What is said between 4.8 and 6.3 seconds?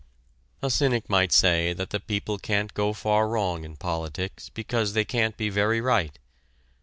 they can't be very right.